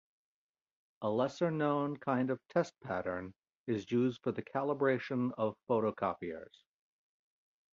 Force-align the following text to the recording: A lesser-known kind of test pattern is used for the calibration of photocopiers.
A 1.03 1.09
lesser-known 1.11 1.95
kind 1.97 2.31
of 2.31 2.39
test 2.49 2.73
pattern 2.83 3.35
is 3.67 3.91
used 3.91 4.23
for 4.23 4.31
the 4.31 4.41
calibration 4.41 5.31
of 5.37 5.55
photocopiers. 5.69 6.63